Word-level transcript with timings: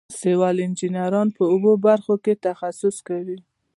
سیول 0.19 0.57
انجینران 0.65 1.27
په 1.37 1.43
اوو 1.53 1.73
برخو 1.85 2.15
کې 2.23 2.33
تخصص 2.45 2.95
کوي. 3.07 3.37